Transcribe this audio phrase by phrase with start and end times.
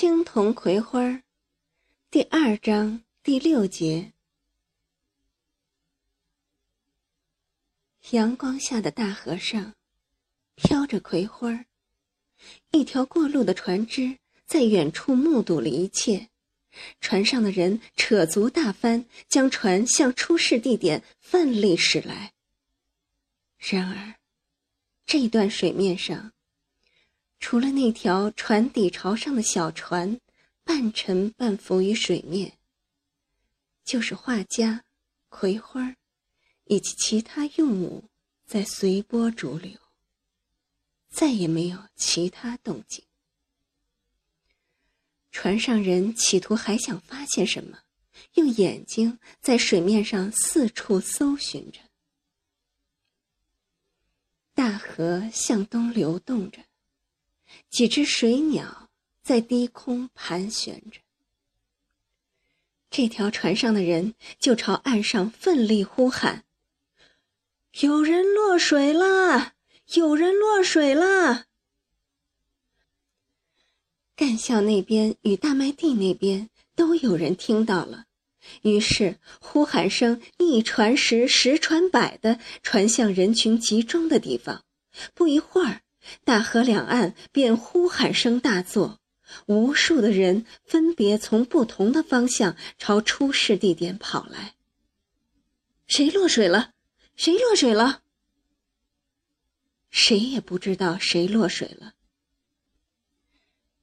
[0.00, 1.20] 青铜葵花，
[2.10, 4.14] 第二章第六节。
[8.12, 9.74] 阳光下的大河上，
[10.54, 11.66] 飘着葵花。
[12.70, 14.16] 一条过路的船只
[14.46, 16.30] 在远处目睹了一切，
[17.02, 22.32] 船上的人扯足大帆，将船向出事地点奋力驶来。
[23.58, 24.14] 然而，
[25.04, 26.32] 这段水面上，
[27.40, 30.20] 除了那条船底朝上的小船，
[30.62, 32.58] 半沉半浮于水面，
[33.82, 34.84] 就是画家、
[35.30, 35.96] 葵花，
[36.66, 38.04] 以及其他用物
[38.46, 39.72] 在随波逐流，
[41.08, 43.02] 再也没有其他动静。
[45.32, 47.78] 船上人企图还想发现什么，
[48.34, 51.80] 用眼睛在水面上四处搜寻着。
[54.52, 56.62] 大河向东流动着。
[57.68, 58.88] 几只水鸟
[59.22, 61.00] 在低空盘旋着。
[62.90, 66.44] 这条船上的人就朝岸上奋力呼喊
[67.80, 69.52] ：“有人落水了！
[69.94, 71.46] 有人落水了！”
[74.16, 78.06] 干校那边与大麦地那边都有人听到了，
[78.62, 84.64] 于是呼喊声一传十，十传百的传向人群集中的地方。
[85.14, 85.82] 不一会儿。
[86.24, 89.00] 大河两岸便呼喊声大作，
[89.46, 94.54] 无数的人分别从不同的方向朝出事地点跑来。
[95.86, 96.72] 谁落水了？
[97.16, 98.02] 谁落水了？
[99.90, 101.94] 谁也不知道谁落水了。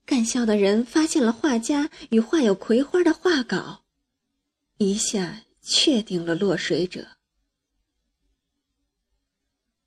[0.06, 3.84] 干校的人发现了画家与画有葵花的画稿，
[4.78, 7.06] 一下确定了落水者。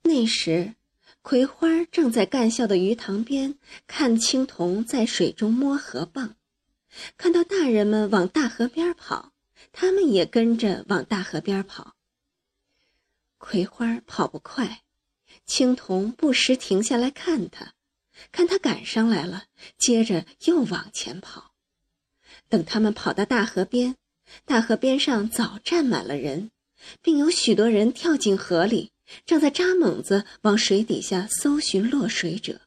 [0.02, 0.74] 那时。
[1.22, 3.56] 葵花正在干校的鱼塘边
[3.86, 6.32] 看青铜在水中摸河蚌，
[7.16, 9.32] 看到大人们往大河边跑，
[9.70, 11.94] 他们也跟着往大河边跑。
[13.38, 14.82] 葵花跑不快，
[15.46, 17.74] 青铜不时停下来看他，
[18.32, 19.44] 看他赶上来了，
[19.78, 21.52] 接着又往前跑。
[22.48, 23.96] 等他们跑到大河边，
[24.44, 26.50] 大河边上早站满了人，
[27.00, 28.90] 并有许多人跳进河里。
[29.24, 32.60] 正在扎猛子往水底下搜寻落水者，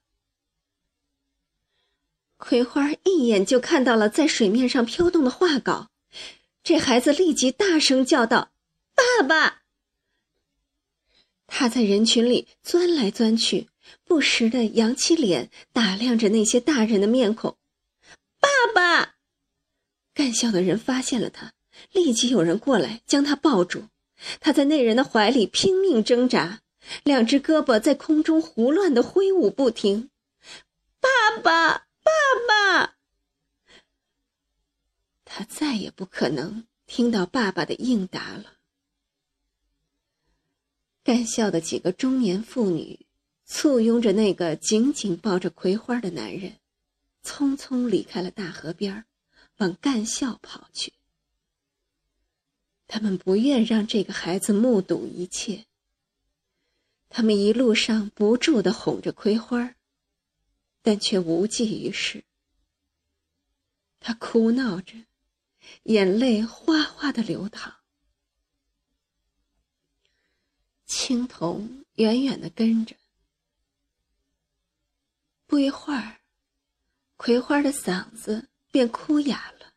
[2.38, 5.90] 葵花一眼就看到了在水面上飘动的画稿，
[6.64, 8.52] 这孩子立即大声叫道
[8.96, 9.64] ：“爸爸！”
[11.48, 13.70] 他在人群里钻来钻去，
[14.04, 17.58] 不时的扬起脸打量着那些大人的面孔。
[18.40, 19.16] 爸爸！
[20.14, 21.54] 干校的人发现了他，
[21.92, 23.88] 立即有人过来将他抱住。
[24.40, 26.62] 他在那人的怀里拼命挣扎，
[27.04, 30.10] 两只胳膊在空中胡乱的挥舞不停。
[31.00, 32.12] 爸爸，爸
[32.48, 32.96] 爸！
[35.24, 38.54] 他再也不可能听到爸爸的应答了。
[41.04, 43.06] 干校的几个中年妇女
[43.46, 46.56] 簇拥着那个紧紧抱着葵花的男人，
[47.24, 49.06] 匆匆离开了大河边，
[49.58, 50.94] 往干校跑去。
[52.88, 55.66] 他们不愿让这个孩子目睹一切。
[57.10, 59.76] 他们一路上不住的哄着葵花，
[60.82, 62.24] 但却无济于事。
[64.00, 64.94] 他哭闹着，
[65.84, 67.78] 眼泪哗哗的流淌。
[70.86, 72.96] 青铜远远的跟着。
[75.48, 76.22] 不一会儿，
[77.18, 79.75] 葵花的嗓子便哭哑了。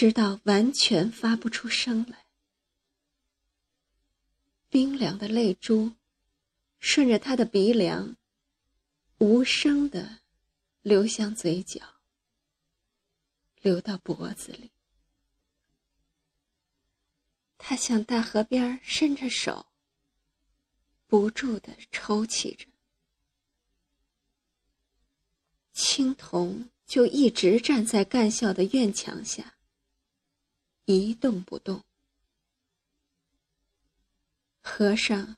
[0.00, 2.24] 直到完全发不出声来，
[4.68, 5.92] 冰凉的泪珠
[6.78, 8.16] 顺着他的鼻梁，
[9.18, 10.20] 无声的
[10.82, 11.96] 流向嘴角，
[13.60, 14.70] 流到脖子里。
[17.56, 19.66] 他向大河边伸着手，
[21.08, 22.68] 不住的抽泣着。
[25.72, 29.56] 青铜就一直站在干校的院墙下。
[30.96, 31.84] 一动不动。
[34.62, 35.36] 河上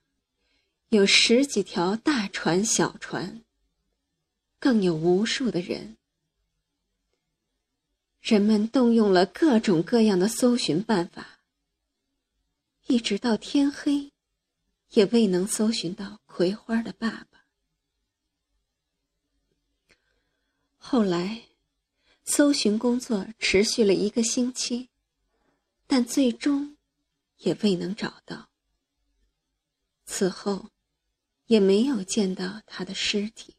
[0.91, 3.43] 有十几条大船、小船，
[4.58, 5.97] 更有无数的人。
[8.20, 11.41] 人们动用了各种各样的搜寻办法，
[12.87, 14.12] 一直到天黑，
[14.91, 17.46] 也未能搜寻到葵花的爸爸。
[20.76, 21.44] 后来，
[22.25, 24.90] 搜寻工作持续了一个星期。
[25.93, 26.77] 但最终，
[27.39, 28.49] 也未能找到。
[30.07, 30.71] 此后，
[31.47, 33.57] 也没有见到他的尸体。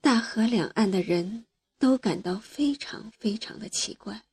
[0.00, 0.46] 大河。
[0.46, 1.44] 两岸的人
[1.76, 4.24] 都感到非常非常的奇怪。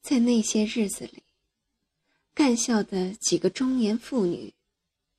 [0.00, 1.22] 在那些日子里，
[2.34, 4.52] 干校的几个中年妇女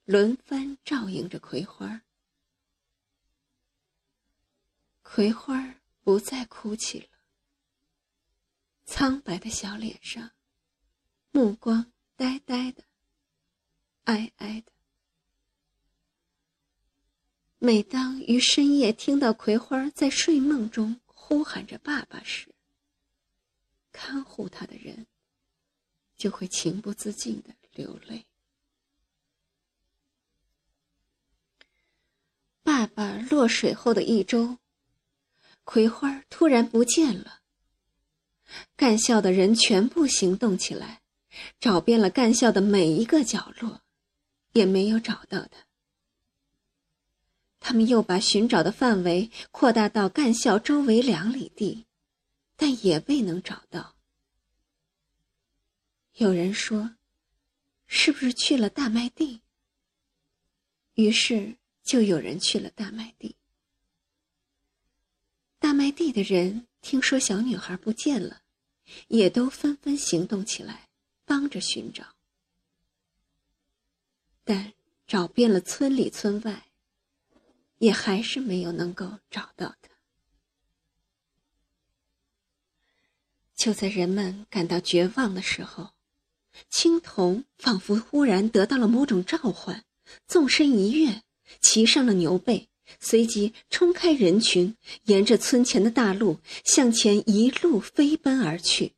[0.04, 2.02] 轮番照应着葵花。
[5.04, 7.07] 葵花不再哭泣了，
[8.86, 10.31] 苍白的小脸上，
[11.31, 12.83] 目光呆呆的，
[14.06, 14.71] 哀哀的。
[17.59, 22.54] 每当于深夜听到葵花在睡梦中呼喊着爸爸时，
[23.92, 25.06] 看护他的人
[26.18, 28.25] 就会情不自禁的流泪。
[32.63, 34.57] 爸爸落水后的一周，
[35.71, 37.39] 葵花突然不见了。
[38.75, 41.01] 干校的人全部行动起来，
[41.62, 43.81] 找遍了干校的每一个角落，
[44.51, 45.65] 也没有找到他。
[47.62, 51.85] 他们又把寻找的范围扩大到干校周围两里地。
[52.57, 53.95] 但也未能找到。
[56.15, 56.97] 有人说
[57.88, 59.41] ：“是不是去了大麦地？”
[60.94, 63.38] 于是就有人去了大麦地。
[65.62, 68.42] 大麦地的人听说小女孩不见了，
[69.10, 70.90] 也都纷纷行动起来，
[71.24, 72.16] 帮着寻找。
[74.44, 74.74] 但
[75.06, 76.72] 找遍了村里村外，
[77.78, 79.92] 也还是没有能够找到她。
[83.54, 85.92] 就在人们感到绝望的时候，
[86.72, 89.86] 青铜仿佛忽然得到了某种召唤，
[90.25, 91.22] 纵身一跃，
[91.62, 98.94] 骑上了牛背，随即冲开人群，沿着村前的大路向前一路飞奔而去。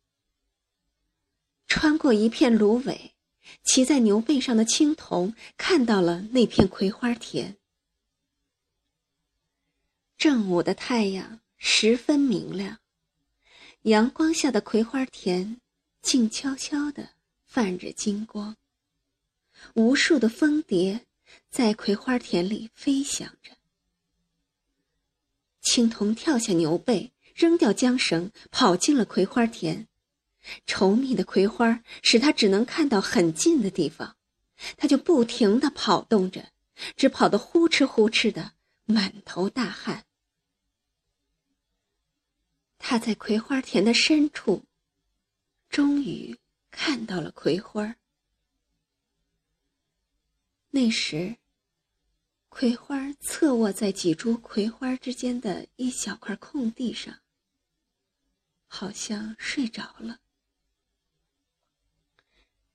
[1.68, 3.13] 穿过一片芦苇，
[3.63, 7.57] 骑在牛背上的青铜看到了那片葵花田。
[10.18, 12.80] 正午的太阳十分明亮。
[13.84, 15.60] 阳光下的葵花田，
[16.01, 17.10] 静悄悄的
[17.45, 18.56] 泛着金光。
[19.74, 21.06] 无数的蜂蝶
[21.50, 23.51] 在葵花田里飞翔着。
[25.63, 29.88] 青铜跳下牛背，扔掉缰绳，跑进了葵花田。
[30.68, 34.18] 稠密的葵花使他只能看到很近的地方，
[34.75, 36.51] 他就不停的跑动着，
[36.98, 38.51] 只跑得呼哧呼哧的，
[38.83, 40.04] 满头大汗。
[42.77, 44.66] 他在葵花田的深处，
[45.69, 46.38] 终于
[46.69, 47.95] 看到了葵花。
[50.71, 51.38] 那时，
[52.55, 57.17] 葵花侧卧在几株葵花之间的一小块空地上，
[58.67, 60.19] 好像睡着了。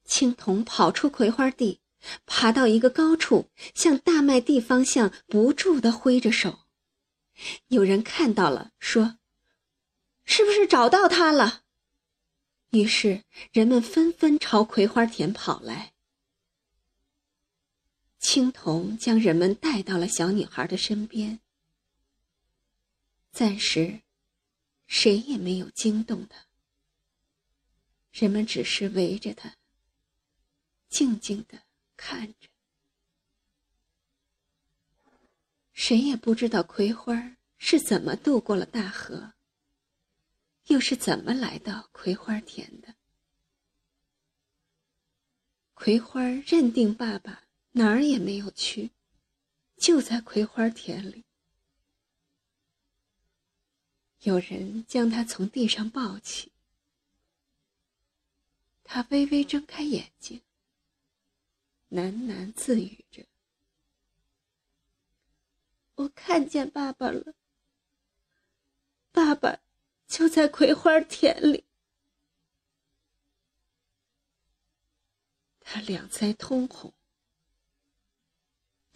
[0.05, 1.81] 青铜跑出葵花地，
[2.27, 6.67] 爬到一个高处，向大麦地方向不住的挥着手。
[7.69, 9.21] 有人看到了，说。
[10.25, 11.63] 是不是找到他了？
[12.71, 13.23] 于是
[13.53, 15.93] 人们纷纷朝葵花田跑来。
[18.19, 21.41] 青铜将人们带到了小女孩的身边。
[23.31, 24.03] 暂时，
[24.87, 26.47] 谁也没有惊动她。
[28.11, 29.57] 人们只是围着她，
[30.89, 31.63] 静静的
[31.97, 32.49] 看着。
[35.73, 39.35] 谁也不知道葵花是怎么渡过了大河。
[40.67, 42.95] 又是怎么来到葵花田的？
[45.73, 48.91] 葵花认定爸爸哪儿也没有去，
[49.77, 51.25] 就在葵花田里。
[54.21, 56.53] 有人将他从地上抱起，
[58.83, 60.43] 他微微睁开眼睛，
[61.91, 63.27] 喃喃自语着
[65.95, 67.35] ：“我看见爸爸了，
[69.13, 69.61] 爸爸。”
[70.09, 71.67] 就在葵花田里，
[75.61, 76.95] 他两腮通红。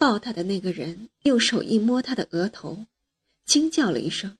[0.03, 2.87] 抱他的那个人用手一摸他的额头，
[3.45, 4.37] 惊叫了一声：“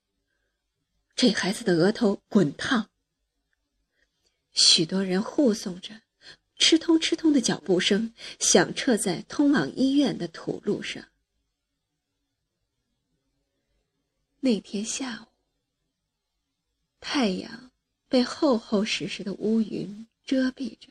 [1.15, 2.89] 这孩子的额头滚烫！”
[4.51, 6.01] 许多人护送着，
[6.57, 11.07] 吃通吃通的脚步声响彻在通往医院的土路上。
[14.41, 15.27] 那天下午。
[16.99, 17.71] 太阳
[18.09, 20.89] 被厚厚实实的乌云遮蔽着。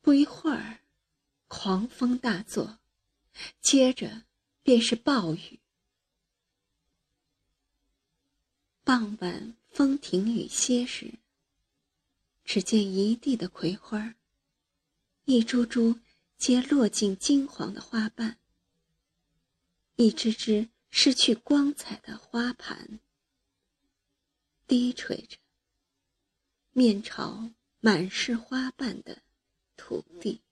[0.00, 0.80] 不一会儿，
[1.48, 2.78] 狂风大作，
[3.60, 4.24] 接着
[4.62, 5.60] 便是暴雨。
[8.82, 11.18] 傍晚风停雨歇时，
[12.44, 14.14] 只见一地的葵花，
[15.24, 16.00] 一株株
[16.38, 18.38] 皆落尽金黄的花瓣，
[19.96, 23.00] 一只只失去光彩的花盘，
[24.66, 25.36] 低垂着，
[26.72, 27.50] 面朝
[27.80, 29.22] 满是花瓣的
[29.76, 30.42] 土地。